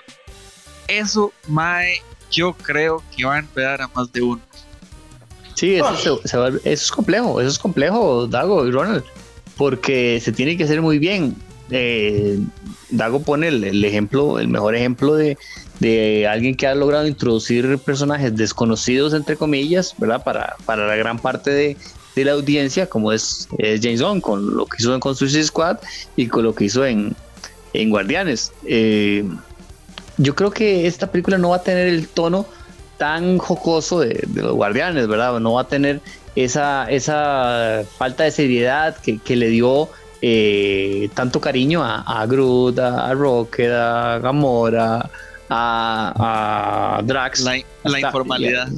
eso, 0.87 1.33
Mae, 1.47 2.01
yo 2.29 2.53
creo 2.53 3.03
que 3.15 3.25
va 3.25 3.35
a 3.35 3.39
empezar 3.39 3.81
a 3.81 3.87
más 3.89 4.11
de 4.11 4.21
uno. 4.21 4.41
Sí, 5.55 5.75
eso, 5.75 6.19
eso 6.23 6.47
es 6.63 6.91
complejo, 6.91 7.39
eso 7.39 7.49
es 7.49 7.59
complejo, 7.59 8.27
Dago 8.27 8.65
y 8.67 8.71
Ronald 8.71 9.03
porque 9.57 10.19
se 10.21 10.31
tiene 10.31 10.57
que 10.57 10.63
hacer 10.63 10.81
muy 10.81 10.99
bien. 10.99 11.35
Eh, 11.69 12.39
Dago 12.89 13.21
pone 13.21 13.47
el, 13.47 13.83
ejemplo, 13.83 14.39
el 14.39 14.47
mejor 14.47 14.75
ejemplo 14.75 15.15
de, 15.15 15.37
alguien 16.29 16.55
que 16.55 16.67
ha 16.67 16.75
logrado 16.75 17.07
introducir 17.07 17.77
personajes 17.79 18.35
desconocidos, 18.35 19.13
entre 19.13 19.35
comillas, 19.35 19.95
¿verdad? 19.97 20.23
Para, 20.23 20.55
para 20.65 20.87
la 20.87 20.95
gran 20.95 21.19
parte 21.19 21.51
de, 21.51 21.77
la 22.23 22.33
audiencia, 22.33 22.87
como 22.87 23.11
es, 23.11 23.47
James 23.57 24.01
Gunn, 24.01 24.21
con 24.21 24.55
lo 24.55 24.65
que 24.67 24.77
hizo 24.79 24.93
en 24.93 24.99
Construction 24.99 25.43
Squad 25.43 25.77
y 26.15 26.27
con 26.27 26.43
lo 26.43 26.53
que 26.53 26.65
hizo 26.65 26.85
en, 26.85 27.15
en 27.73 27.89
Guardianes. 27.89 28.51
Eh, 28.65 29.25
yo 30.17 30.35
creo 30.35 30.51
que 30.51 30.85
esta 30.85 31.11
película 31.11 31.39
no 31.39 31.49
va 31.49 31.57
a 31.57 31.63
tener 31.63 31.87
el 31.87 32.07
tono 32.07 32.45
tan 32.99 33.39
jocoso 33.39 33.99
de, 33.99 34.23
de, 34.27 34.41
los 34.43 34.53
Guardianes, 34.53 35.07
¿verdad? 35.07 35.39
No 35.39 35.53
va 35.53 35.61
a 35.61 35.67
tener 35.67 36.01
esa, 36.35 36.89
esa 36.89 37.83
falta 37.97 38.23
de 38.23 38.31
seriedad 38.31 38.95
que, 38.97 39.35
le 39.35 39.47
dio 39.47 39.89
eh, 40.21 41.09
tanto 41.13 41.39
cariño 41.39 41.83
a, 41.83 42.01
a 42.01 42.25
Groot, 42.25 42.79
a, 42.79 43.13
Rocket, 43.13 43.71
a 43.71 44.19
Gamora, 44.19 45.09
a, 45.49 47.01
Drax. 47.03 47.41
La, 47.41 47.99
informalidad. 47.99 48.69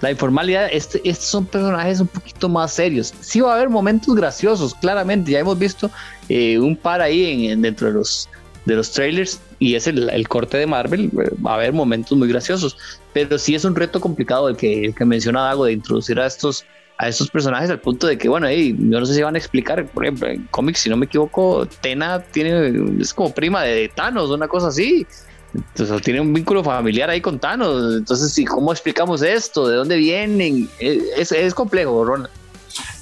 La 0.00 0.10
informalidad, 0.10 0.68
este, 0.72 1.00
estos 1.08 1.26
son 1.26 1.46
personajes 1.46 2.00
un 2.00 2.08
poquito 2.08 2.48
más 2.48 2.72
serios. 2.72 3.14
Sí 3.20 3.40
va 3.40 3.52
a 3.52 3.56
haber 3.56 3.70
momentos 3.70 4.14
graciosos, 4.14 4.74
claramente. 4.74 5.30
Ya 5.30 5.38
hemos 5.38 5.58
visto 5.58 5.90
eh, 6.28 6.58
un 6.58 6.76
par 6.76 7.00
ahí 7.00 7.48
en, 7.48 7.62
dentro 7.62 7.86
de 7.86 7.94
los 7.94 8.28
de 8.64 8.76
los 8.76 8.92
trailers 8.92 9.40
y 9.58 9.74
es 9.74 9.86
el, 9.86 10.08
el, 10.10 10.28
corte 10.28 10.56
de 10.56 10.66
Marvel, 10.66 11.06
eh, 11.06 11.30
va 11.44 11.52
a 11.52 11.54
haber 11.54 11.72
momentos 11.72 12.16
muy 12.16 12.28
graciosos, 12.28 12.76
pero 13.12 13.38
sí 13.38 13.54
es 13.54 13.64
un 13.64 13.74
reto 13.74 14.00
complicado 14.00 14.48
el 14.48 14.56
que, 14.56 14.84
el 14.84 14.94
que 14.94 15.04
menciona 15.04 15.42
Dago 15.42 15.64
de 15.64 15.72
introducir 15.72 16.20
a 16.20 16.26
estos 16.26 16.64
a 17.02 17.08
estos 17.08 17.28
personajes 17.28 17.68
al 17.68 17.80
punto 17.80 18.06
de 18.06 18.16
que, 18.16 18.28
bueno, 18.28 18.48
yo 18.48 19.00
no 19.00 19.04
sé 19.04 19.14
si 19.14 19.22
van 19.22 19.34
a 19.34 19.38
explicar, 19.38 19.84
por 19.86 20.04
ejemplo, 20.04 20.28
en 20.28 20.46
cómics, 20.52 20.78
si 20.78 20.88
no 20.88 20.96
me 20.96 21.06
equivoco, 21.06 21.66
Tena 21.66 22.20
tiene, 22.20 23.00
es 23.00 23.12
como 23.12 23.34
prima 23.34 23.62
de 23.62 23.88
Thanos, 23.88 24.30
una 24.30 24.46
cosa 24.46 24.68
así. 24.68 25.04
Entonces 25.52 26.00
tiene 26.02 26.20
un 26.20 26.32
vínculo 26.32 26.62
familiar 26.62 27.10
ahí 27.10 27.20
con 27.20 27.40
Thanos. 27.40 27.96
Entonces, 27.96 28.48
¿cómo 28.48 28.70
explicamos 28.70 29.20
esto? 29.20 29.66
¿De 29.66 29.74
dónde 29.74 29.96
vienen? 29.96 30.70
Es, 30.78 31.32
es 31.32 31.54
complejo, 31.54 32.04
Ronald. 32.04 32.30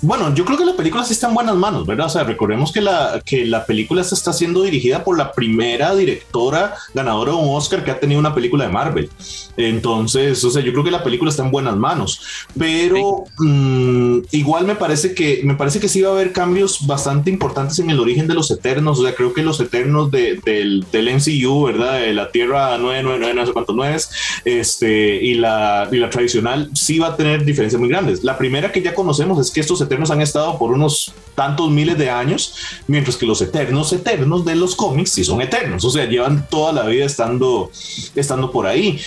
Bueno, 0.02 0.34
yo 0.34 0.46
creo 0.46 0.56
que 0.56 0.64
la 0.64 0.76
película 0.76 1.04
sí 1.04 1.12
está 1.12 1.28
en 1.28 1.34
buenas 1.34 1.56
manos, 1.56 1.86
¿verdad? 1.86 2.06
O 2.06 2.10
sea, 2.10 2.24
recordemos 2.24 2.72
que 2.72 2.80
la, 2.80 3.20
que 3.22 3.44
la 3.44 3.66
película 3.66 4.00
está 4.00 4.32
siendo 4.32 4.62
dirigida 4.62 5.04
por 5.04 5.18
la 5.18 5.32
primera 5.32 5.94
directora 5.94 6.74
ganadora 6.94 7.32
de 7.32 7.38
un 7.38 7.54
Oscar 7.54 7.84
que 7.84 7.90
ha 7.90 8.00
tenido 8.00 8.18
una 8.18 8.34
película 8.34 8.64
de 8.64 8.72
Marvel. 8.72 9.10
Entonces, 9.58 10.42
o 10.42 10.50
sea, 10.50 10.62
yo 10.62 10.72
creo 10.72 10.84
que 10.84 10.90
la 10.90 11.04
película 11.04 11.30
está 11.30 11.44
en 11.44 11.50
buenas 11.50 11.76
manos, 11.76 12.22
pero 12.58 13.24
mmm, 13.38 14.20
igual 14.30 14.64
me 14.64 14.74
parece 14.74 15.14
que 15.14 15.42
me 15.44 15.54
parece 15.54 15.80
que 15.80 15.88
sí 15.88 16.00
va 16.00 16.10
a 16.10 16.12
haber 16.12 16.32
cambios 16.32 16.86
bastante 16.86 17.30
importantes 17.30 17.78
en 17.78 17.90
el 17.90 18.00
origen 18.00 18.26
de 18.26 18.34
los 18.34 18.50
Eternos. 18.50 18.98
O 18.98 19.02
sea, 19.02 19.14
creo 19.14 19.34
que 19.34 19.42
los 19.42 19.60
Eternos 19.60 20.10
de, 20.10 20.40
del, 20.42 20.86
del 20.90 21.14
MCU, 21.14 21.64
¿verdad? 21.64 22.00
De 22.00 22.14
la 22.14 22.30
Tierra 22.30 22.78
999, 22.78 23.34
no 23.34 23.46
sé 23.46 23.52
cuántos 23.52 23.76
nueve, 23.76 23.98
este, 24.46 25.22
y 25.22 25.34
la, 25.34 25.88
y 25.92 25.96
la 25.96 26.08
tradicional 26.08 26.70
sí 26.74 26.98
va 26.98 27.08
a 27.08 27.16
tener 27.16 27.44
diferencias 27.44 27.78
muy 27.78 27.90
grandes. 27.90 28.24
La 28.24 28.38
primera 28.38 28.72
que 28.72 28.80
ya 28.80 28.94
conocemos 28.94 29.38
es 29.38 29.50
que 29.50 29.60
estos 29.60 29.82
eternos 29.90 30.12
han 30.12 30.20
estado 30.20 30.56
por 30.56 30.70
unos 30.70 31.12
tantos 31.34 31.68
miles 31.68 31.98
de 31.98 32.08
años, 32.08 32.54
mientras 32.86 33.16
que 33.16 33.26
los 33.26 33.42
eternos 33.42 33.92
eternos 33.92 34.44
de 34.44 34.54
los 34.54 34.76
cómics 34.76 35.10
sí 35.10 35.24
son 35.24 35.42
eternos, 35.42 35.84
o 35.84 35.90
sea, 35.90 36.04
llevan 36.04 36.46
toda 36.48 36.72
la 36.72 36.84
vida 36.84 37.04
estando, 37.04 37.70
estando 38.14 38.52
por 38.52 38.66
ahí. 38.68 39.00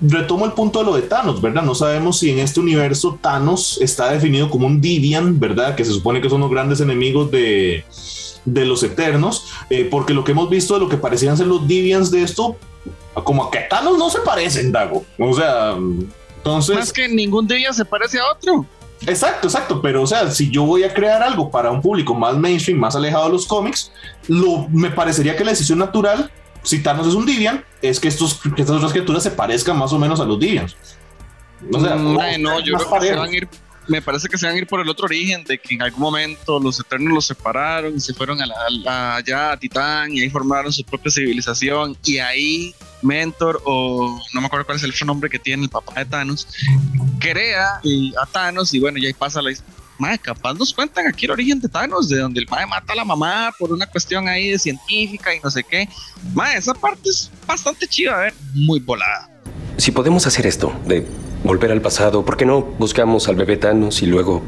Retomo 0.00 0.46
el 0.46 0.52
punto 0.52 0.80
de 0.80 0.84
lo 0.86 0.96
de 0.96 1.02
Thanos, 1.02 1.40
¿verdad? 1.40 1.62
No 1.62 1.76
sabemos 1.76 2.18
si 2.18 2.30
en 2.30 2.40
este 2.40 2.58
universo 2.58 3.18
Thanos 3.20 3.78
está 3.80 4.10
definido 4.10 4.50
como 4.50 4.66
un 4.66 4.80
Divian, 4.80 5.38
¿verdad? 5.38 5.76
Que 5.76 5.84
se 5.84 5.92
supone 5.92 6.20
que 6.20 6.28
son 6.28 6.40
los 6.40 6.50
grandes 6.50 6.80
enemigos 6.80 7.30
de, 7.30 7.84
de 8.44 8.64
los 8.64 8.82
eternos, 8.82 9.44
eh, 9.70 9.86
porque 9.88 10.12
lo 10.12 10.24
que 10.24 10.32
hemos 10.32 10.50
visto 10.50 10.74
de 10.74 10.80
lo 10.80 10.88
que 10.88 10.96
parecían 10.96 11.36
ser 11.36 11.46
los 11.46 11.68
Divians 11.68 12.10
de 12.10 12.22
esto, 12.22 12.56
como 13.14 13.48
que 13.50 13.60
Thanos 13.60 13.96
no 13.96 14.10
se 14.10 14.20
parecen, 14.20 14.72
Dago. 14.72 15.04
O 15.18 15.34
sea, 15.34 15.76
entonces... 16.38 16.76
Más 16.76 16.92
que 16.92 17.08
ningún 17.08 17.46
Divian 17.46 17.74
se 17.74 17.84
parece 17.84 18.18
a 18.18 18.32
otro. 18.32 18.66
Exacto, 19.02 19.48
exacto, 19.48 19.82
pero 19.82 20.02
o 20.02 20.06
sea, 20.06 20.30
si 20.30 20.50
yo 20.50 20.64
voy 20.64 20.84
a 20.84 20.94
crear 20.94 21.22
algo 21.22 21.50
para 21.50 21.70
un 21.70 21.82
público 21.82 22.14
más 22.14 22.36
mainstream, 22.36 22.78
más 22.78 22.96
alejado 22.96 23.26
de 23.26 23.32
los 23.32 23.46
cómics, 23.46 23.92
lo, 24.28 24.68
me 24.70 24.90
parecería 24.90 25.36
que 25.36 25.44
la 25.44 25.50
decisión 25.50 25.78
natural, 25.78 26.30
si 26.62 26.82
Thanos 26.82 27.06
es 27.06 27.14
un 27.14 27.26
Divian, 27.26 27.64
es 27.82 28.00
que, 28.00 28.08
estos, 28.08 28.40
que 28.40 28.62
estas 28.62 28.76
otras 28.76 28.92
criaturas 28.92 29.22
se 29.22 29.30
parezcan 29.30 29.78
más 29.78 29.92
o 29.92 29.98
menos 29.98 30.18
a 30.20 30.24
los 30.24 30.38
Divians. 30.38 30.76
O 31.72 31.80
sea, 31.80 31.94
mm, 31.94 32.42
no, 32.42 32.60
yo 32.60 32.76
creo 32.76 33.00
que 33.00 33.06
se 33.06 33.14
van 33.14 33.28
a 33.28 33.32
ir, 33.32 33.48
me 33.88 34.02
parece 34.02 34.28
que 34.28 34.38
se 34.38 34.46
van 34.46 34.54
a 34.54 34.58
ir 34.58 34.66
por 34.66 34.80
el 34.80 34.88
otro 34.88 35.06
origen, 35.06 35.44
de 35.44 35.58
que 35.58 35.74
en 35.74 35.82
algún 35.82 36.00
momento 36.00 36.58
los 36.58 36.80
Eternos 36.80 37.12
los 37.12 37.26
separaron 37.26 37.96
y 37.96 38.00
se 38.00 38.14
fueron 38.14 38.40
a 38.40 38.46
la, 38.46 39.16
allá 39.16 39.52
a 39.52 39.56
Titán 39.56 40.12
y 40.12 40.20
ahí 40.20 40.30
formaron 40.30 40.72
su 40.72 40.84
propia 40.84 41.10
civilización 41.10 41.96
y 42.04 42.18
ahí 42.18 42.74
Mentor 43.02 43.60
o 43.64 44.20
no 44.32 44.40
me 44.40 44.46
acuerdo 44.46 44.66
cuál 44.66 44.78
es 44.78 44.84
el 44.84 44.90
otro 44.90 45.06
nombre 45.06 45.30
que 45.30 45.38
tiene 45.38 45.64
el 45.64 45.68
papá 45.68 45.94
de 46.00 46.06
Thanos, 46.06 46.48
crea 47.20 47.80
a 48.20 48.26
Thanos 48.26 48.72
y 48.74 48.80
bueno, 48.80 48.98
ya 48.98 49.08
ahí 49.08 49.14
pasa 49.14 49.42
la 49.42 49.50
Madre, 49.98 50.18
capaz 50.18 50.52
nos 50.54 50.74
cuentan 50.74 51.06
aquí 51.06 51.24
el 51.24 51.30
origen 51.30 51.58
de 51.58 51.68
Thanos, 51.68 52.08
de 52.08 52.18
donde 52.18 52.40
el 52.40 52.46
padre 52.46 52.66
mata 52.66 52.92
a 52.92 52.96
la 52.96 53.04
mamá 53.04 53.50
por 53.58 53.72
una 53.72 53.86
cuestión 53.86 54.28
ahí 54.28 54.50
de 54.50 54.58
científica 54.58 55.34
y 55.34 55.40
no 55.40 55.50
sé 55.50 55.64
qué. 55.64 55.88
Madre, 56.34 56.58
esa 56.58 56.74
parte 56.74 57.08
es 57.08 57.30
bastante 57.46 57.86
chida, 57.86 58.14
a 58.14 58.20
ver, 58.24 58.34
muy 58.52 58.78
volada. 58.78 59.30
Si 59.78 59.90
podemos 59.92 60.26
hacer 60.26 60.46
esto, 60.46 60.78
de 60.86 61.06
volver 61.44 61.72
al 61.72 61.80
pasado, 61.80 62.24
¿por 62.24 62.36
qué 62.36 62.46
no 62.46 62.62
buscamos 62.62 63.28
al 63.28 63.36
bebé 63.36 63.56
Thanos 63.56 64.02
y 64.02 64.06
luego 64.06 64.42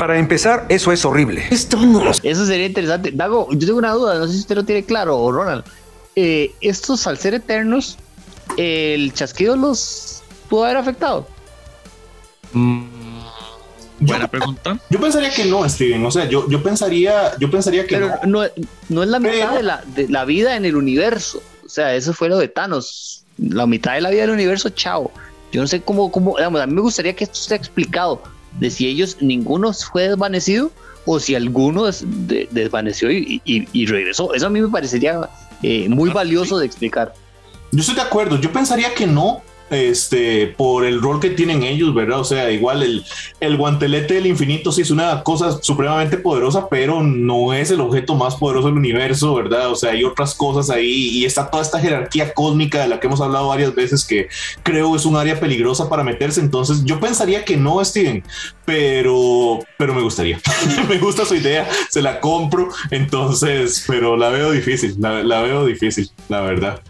Para 0.00 0.18
empezar, 0.18 0.64
eso 0.70 0.92
es 0.92 1.04
horrible. 1.04 1.44
Esto 1.50 1.76
no. 1.76 2.10
Eso 2.10 2.46
sería 2.46 2.64
interesante. 2.64 3.10
Dago, 3.12 3.48
yo 3.52 3.66
tengo 3.66 3.78
una 3.78 3.92
duda, 3.92 4.18
no 4.18 4.26
sé 4.26 4.32
si 4.32 4.38
usted 4.38 4.56
lo 4.56 4.64
tiene 4.64 4.82
claro, 4.82 5.30
Ronald. 5.30 5.62
Eh, 6.16 6.52
estos 6.62 7.06
al 7.06 7.18
ser 7.18 7.34
eternos, 7.34 7.98
¿el 8.56 9.12
chasquido 9.12 9.56
los 9.56 10.22
pudo 10.48 10.64
haber 10.64 10.78
afectado? 10.78 11.26
Mm, 12.54 12.84
buena 14.00 14.26
pregunta. 14.26 14.80
Yo 14.88 14.98
pensaría 14.98 15.30
que 15.34 15.44
no, 15.44 15.68
Steven. 15.68 16.02
O 16.06 16.10
sea, 16.10 16.26
yo, 16.26 16.48
yo 16.48 16.62
pensaría, 16.62 17.36
yo 17.38 17.50
pensaría 17.50 17.86
que 17.86 17.96
Pero 17.96 18.08
no. 18.26 18.44
no. 18.88 19.02
es 19.02 19.08
la 19.10 19.20
mitad 19.20 19.54
de, 19.54 19.62
la, 19.62 19.84
de 19.94 20.08
la 20.08 20.24
vida 20.24 20.56
en 20.56 20.64
el 20.64 20.76
universo. 20.76 21.42
O 21.70 21.72
sea, 21.72 21.94
eso 21.94 22.12
fue 22.12 22.28
lo 22.28 22.36
de 22.36 22.48
Thanos. 22.48 23.22
La 23.38 23.64
mitad 23.64 23.94
de 23.94 24.00
la 24.00 24.10
vida 24.10 24.22
del 24.22 24.30
universo, 24.30 24.70
chao. 24.70 25.12
Yo 25.52 25.60
no 25.60 25.68
sé 25.68 25.80
cómo, 25.80 26.10
cómo, 26.10 26.36
a 26.36 26.50
mí 26.50 26.74
me 26.74 26.80
gustaría 26.80 27.14
que 27.14 27.22
esto 27.22 27.38
esté 27.38 27.54
explicado 27.54 28.20
de 28.58 28.70
si 28.70 28.88
ellos 28.88 29.18
ninguno 29.20 29.72
fue 29.72 30.08
desvanecido 30.08 30.72
o 31.06 31.20
si 31.20 31.36
alguno 31.36 31.84
desvaneció 32.50 33.08
y, 33.12 33.86
regresó. 33.86 34.34
Eso 34.34 34.48
a 34.48 34.50
mí 34.50 34.60
me 34.60 34.68
parecería 34.68 35.30
eh, 35.62 35.88
muy 35.88 36.10
valioso 36.10 36.58
de 36.58 36.66
explicar. 36.66 37.14
Yo 37.70 37.80
estoy 37.80 37.94
de 37.94 38.00
acuerdo, 38.00 38.40
yo 38.40 38.52
pensaría 38.52 38.92
que 38.92 39.06
no, 39.06 39.40
este, 39.70 40.48
por 40.48 40.84
el 40.84 41.00
rol 41.00 41.20
que 41.20 41.30
tienen 41.30 41.62
ellos, 41.62 41.94
¿verdad? 41.94 42.20
O 42.20 42.24
sea, 42.24 42.50
igual 42.50 42.82
el, 42.82 43.04
el 43.38 43.56
guantelete 43.56 44.14
del 44.14 44.26
infinito 44.26 44.72
sí 44.72 44.82
es 44.82 44.90
una 44.90 45.22
cosa 45.22 45.62
supremamente 45.62 46.16
poderosa, 46.16 46.68
pero 46.68 47.02
no 47.02 47.54
es 47.54 47.70
el 47.70 47.80
objeto 47.80 48.14
más 48.14 48.36
poderoso 48.36 48.68
del 48.68 48.76
universo, 48.76 49.34
¿verdad? 49.34 49.70
O 49.70 49.76
sea, 49.76 49.92
hay 49.92 50.04
otras 50.04 50.34
cosas 50.34 50.70
ahí 50.70 51.10
y 51.10 51.24
está 51.24 51.50
toda 51.50 51.62
esta 51.62 51.78
jerarquía 51.78 52.34
cósmica 52.34 52.82
de 52.82 52.88
la 52.88 52.98
que 52.98 53.06
hemos 53.06 53.20
hablado 53.20 53.48
varias 53.48 53.74
veces 53.74 54.04
que 54.04 54.28
creo 54.62 54.96
es 54.96 55.06
un 55.06 55.16
área 55.16 55.38
peligrosa 55.38 55.88
para 55.88 56.02
meterse. 56.02 56.40
Entonces, 56.40 56.84
yo 56.84 56.98
pensaría 56.98 57.44
que 57.44 57.56
no, 57.56 57.84
Steven, 57.84 58.24
pero, 58.64 59.60
pero 59.78 59.94
me 59.94 60.02
gustaría. 60.02 60.40
me 60.88 60.98
gusta 60.98 61.24
su 61.24 61.36
idea, 61.36 61.68
se 61.90 62.02
la 62.02 62.20
compro, 62.20 62.68
entonces, 62.90 63.84
pero 63.86 64.16
la 64.16 64.30
veo 64.30 64.50
difícil, 64.50 64.96
la, 64.98 65.22
la 65.22 65.42
veo 65.42 65.64
difícil, 65.64 66.10
la 66.28 66.40
verdad. 66.40 66.80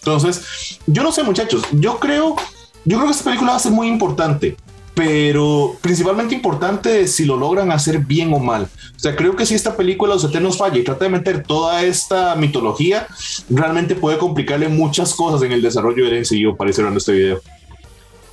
Entonces, 0.00 0.78
yo 0.86 1.02
no 1.02 1.12
sé, 1.12 1.22
muchachos, 1.22 1.62
yo 1.72 1.98
creo, 1.98 2.36
yo 2.84 2.96
creo 2.96 3.06
que 3.06 3.12
esta 3.12 3.24
película 3.24 3.52
va 3.52 3.56
a 3.58 3.60
ser 3.60 3.72
muy 3.72 3.86
importante, 3.86 4.56
pero 4.94 5.76
principalmente 5.82 6.34
importante 6.34 7.06
si 7.06 7.26
lo 7.26 7.36
logran 7.36 7.70
hacer 7.70 7.98
bien 7.98 8.32
o 8.32 8.38
mal. 8.38 8.68
O 8.96 8.98
sea, 8.98 9.14
creo 9.14 9.36
que 9.36 9.44
si 9.44 9.54
esta 9.54 9.76
película 9.76 10.14
Los 10.14 10.24
Eternos 10.24 10.56
falla 10.56 10.78
y 10.78 10.84
trata 10.84 11.04
de 11.04 11.10
meter 11.10 11.42
toda 11.42 11.82
esta 11.82 12.34
mitología, 12.34 13.06
realmente 13.50 13.94
puede 13.94 14.16
complicarle 14.16 14.68
muchas 14.68 15.14
cosas 15.14 15.42
en 15.42 15.52
el 15.52 15.60
desarrollo 15.60 16.04
del 16.06 16.26
para 16.56 16.70
ir 16.70 16.74
cerrando 16.74 16.98
este 16.98 17.12
video. 17.12 17.40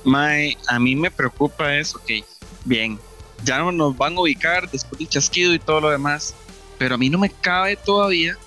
Mae, 0.04 0.56
a 0.68 0.78
mí 0.78 0.96
me 0.96 1.10
preocupa 1.10 1.76
eso, 1.76 1.98
ok, 1.98 2.24
bien, 2.64 2.98
ya 3.44 3.58
no 3.58 3.72
nos 3.72 3.96
van 3.96 4.16
a 4.16 4.20
ubicar 4.20 4.70
después 4.70 4.98
del 4.98 5.08
chasquido 5.08 5.52
y 5.52 5.58
todo 5.58 5.82
lo 5.82 5.90
demás, 5.90 6.34
pero 6.78 6.94
a 6.94 6.98
mí 6.98 7.10
no 7.10 7.18
me 7.18 7.28
cabe 7.28 7.76
todavía 7.76 8.38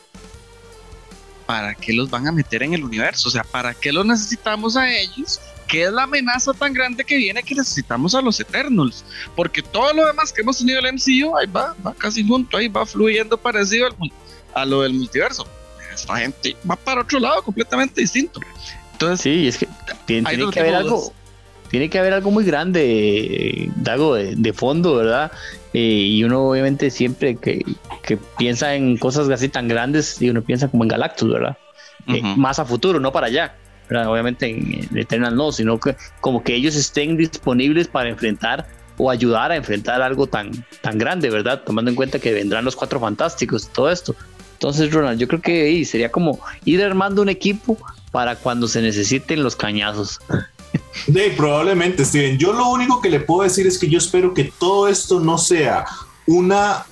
¿para 1.51 1.75
qué 1.75 1.91
los 1.91 2.09
van 2.09 2.25
a 2.29 2.31
meter 2.31 2.63
en 2.63 2.73
el 2.73 2.81
universo? 2.81 3.27
O 3.27 3.31
sea, 3.31 3.43
¿para 3.43 3.73
qué 3.73 3.91
los 3.91 4.05
necesitamos 4.05 4.77
a 4.77 4.89
ellos? 4.89 5.37
¿Qué 5.67 5.83
es 5.83 5.91
la 5.91 6.03
amenaza 6.03 6.53
tan 6.53 6.71
grande 6.71 7.03
que 7.03 7.17
viene 7.17 7.43
que 7.43 7.53
necesitamos 7.53 8.15
a 8.15 8.21
los 8.21 8.39
Eternals? 8.39 9.03
Porque 9.35 9.61
todo 9.61 9.91
lo 9.91 10.07
demás 10.07 10.31
que 10.31 10.43
hemos 10.43 10.59
tenido 10.59 10.79
el 10.79 10.93
MCU, 10.93 11.37
ahí 11.37 11.47
va, 11.47 11.75
va 11.85 11.93
casi 11.93 12.25
junto, 12.25 12.55
ahí 12.55 12.69
va 12.69 12.85
fluyendo 12.85 13.37
parecido 13.37 13.89
a 14.53 14.65
lo 14.65 14.83
del 14.83 14.93
multiverso. 14.93 15.45
Esta 15.93 16.15
gente 16.19 16.55
va 16.69 16.77
para 16.77 17.01
otro 17.01 17.19
lado 17.19 17.43
completamente 17.43 17.99
distinto. 17.99 18.39
Entonces, 18.93 19.19
sí, 19.19 19.47
es 19.49 19.57
que 19.57 19.67
tiene, 20.05 20.49
que 20.51 20.59
haber 20.61 20.75
algo, 20.75 21.11
tiene 21.69 21.89
que 21.89 21.99
haber 21.99 22.13
algo 22.13 22.31
muy 22.31 22.45
grande, 22.45 23.69
Dago, 23.75 24.15
de, 24.15 24.53
fondo, 24.53 24.95
¿verdad? 24.95 25.33
Eh, 25.73 25.79
y 25.79 26.23
uno 26.23 26.49
obviamente 26.49 26.89
siempre 26.89 27.35
que, 27.35 27.63
que, 28.03 28.17
piensa 28.37 28.75
en 28.75 28.97
cosas 28.97 29.29
así 29.29 29.47
tan 29.47 29.67
grandes, 29.67 30.21
y 30.21 30.29
uno 30.29 30.41
piensa 30.41 30.67
como 30.67 30.83
en 30.83 30.89
Galactus, 30.89 31.31
¿verdad? 31.31 31.57
Eh, 32.07 32.21
más 32.35 32.59
a 32.59 32.65
futuro, 32.65 32.99
no 32.99 33.11
para 33.11 33.27
allá. 33.27 33.55
Obviamente 33.89 34.49
en, 34.49 34.97
Eternal 34.97 35.35
no, 35.35 35.51
sino 35.51 35.79
que 35.79 35.95
como 36.21 36.43
que 36.43 36.55
ellos 36.55 36.75
estén 36.75 37.17
disponibles 37.17 37.87
para 37.87 38.09
enfrentar 38.09 38.65
o 38.97 39.09
ayudar 39.09 39.51
a 39.51 39.55
enfrentar 39.55 40.01
algo 40.01 40.27
tan, 40.27 40.51
tan 40.81 40.97
grande, 40.97 41.29
¿verdad? 41.29 41.61
Tomando 41.65 41.91
en 41.91 41.95
cuenta 41.95 42.19
que 42.19 42.33
vendrán 42.33 42.63
los 42.63 42.75
cuatro 42.75 42.99
fantásticos, 42.99 43.69
todo 43.69 43.89
esto. 43.89 44.15
Entonces, 44.53 44.93
Ronald, 44.93 45.19
yo 45.19 45.27
creo 45.27 45.41
que 45.41 45.83
sería 45.85 46.11
como 46.11 46.39
ir 46.65 46.83
armando 46.83 47.21
un 47.21 47.29
equipo 47.29 47.77
para 48.11 48.35
cuando 48.35 48.67
se 48.67 48.81
necesiten 48.81 49.43
los 49.43 49.55
cañazos. 49.55 50.19
De, 51.07 51.29
probablemente, 51.31 52.05
Steven. 52.05 52.37
Yo 52.37 52.53
lo 52.53 52.69
único 52.69 53.01
que 53.01 53.09
le 53.09 53.19
puedo 53.19 53.43
decir 53.43 53.67
es 53.67 53.77
que 53.77 53.89
yo 53.89 53.97
espero 53.97 54.33
que 54.33 54.51
todo 54.59 54.87
esto 54.87 55.19
no 55.19 55.37
sea 55.37 55.85
una, 56.27 56.85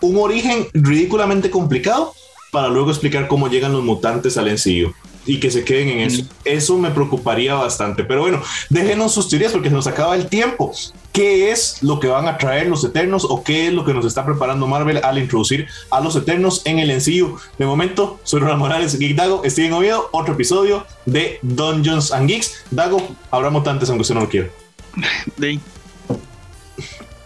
un 0.00 0.16
origen 0.18 0.68
ridículamente 0.72 1.50
complicado 1.50 2.14
para 2.52 2.68
luego 2.68 2.90
explicar 2.90 3.28
cómo 3.28 3.48
llegan 3.48 3.72
los 3.72 3.82
mutantes 3.82 4.36
al 4.36 4.48
ensillo 4.48 4.94
y 5.26 5.40
que 5.40 5.50
se 5.50 5.64
queden 5.64 5.88
en 5.88 6.00
eso. 6.00 6.22
Eso 6.44 6.78
me 6.78 6.90
preocuparía 6.90 7.54
bastante. 7.54 8.04
Pero 8.04 8.20
bueno, 8.22 8.42
déjenos 8.70 9.12
sus 9.14 9.28
teorías 9.28 9.52
porque 9.52 9.68
se 9.68 9.74
nos 9.74 9.86
acaba 9.86 10.14
el 10.14 10.28
tiempo. 10.28 10.72
qué 11.12 11.50
es 11.50 11.82
lo 11.82 11.98
que 11.98 12.08
van 12.08 12.28
a 12.28 12.36
traer 12.36 12.66
los 12.68 12.84
Eternos 12.84 13.24
o 13.28 13.42
qué 13.42 13.68
es 13.68 13.72
lo 13.72 13.84
que 13.86 13.94
nos 13.94 14.04
está 14.04 14.24
preparando 14.26 14.66
Marvel 14.66 15.00
al 15.02 15.16
introducir 15.18 15.66
a 15.90 16.00
los 16.00 16.14
Eternos 16.14 16.60
en 16.66 16.78
el 16.78 16.90
ensillo. 16.90 17.36
De 17.58 17.64
momento, 17.64 18.20
soy 18.22 18.40
Ronald 18.40 18.58
Morales, 18.58 18.98
Geek 18.98 19.16
Dago, 19.16 19.42
Steven 19.46 19.72
Oviedo, 19.72 20.08
otro 20.12 20.34
episodio 20.34 20.86
de 21.06 21.38
Dungeons 21.42 22.12
and 22.12 22.28
Geeks. 22.28 22.64
Dago, 22.70 23.00
habrá 23.30 23.48
mutantes 23.48 23.88
aunque 23.88 24.02
usted 24.02 24.14
no 24.14 24.20
lo 24.22 24.28
quiera. 24.28 24.48
De- 25.38 25.58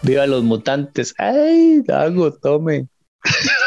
Viva 0.03 0.25
los 0.25 0.43
mutantes. 0.43 1.13
Ay, 1.17 1.81
Dago, 1.85 2.31
tome. 2.33 2.87